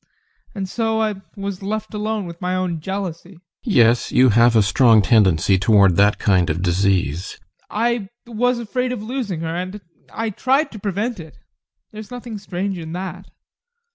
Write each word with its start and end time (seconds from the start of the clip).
And 0.55 0.67
so 0.67 0.99
I 0.99 1.21
was 1.37 1.61
left 1.61 1.93
alone 1.93 2.25
with 2.25 2.41
my 2.41 2.55
own 2.55 2.79
jealousy. 2.79 3.33
GUSTAV. 3.33 3.41
Yes, 3.65 4.11
you 4.11 4.29
have 4.29 4.55
a 4.55 4.63
strong 4.63 5.03
tendency 5.03 5.59
toward 5.59 5.95
that 5.95 6.17
kind 6.17 6.49
of 6.49 6.63
disease. 6.63 7.37
ADOLPH. 7.69 7.69
I 7.69 8.09
was 8.31 8.57
afraid 8.57 8.91
of 8.93 9.03
losing 9.03 9.41
her 9.41 9.55
and 9.55 9.79
I 10.11 10.31
tried 10.31 10.71
to 10.71 10.79
prevent 10.79 11.19
it. 11.19 11.37
There 11.91 11.99
is 11.99 12.09
nothing 12.09 12.39
strange 12.39 12.79
in 12.79 12.93
that. 12.93 13.27